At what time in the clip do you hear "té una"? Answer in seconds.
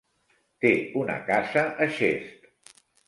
0.63-1.17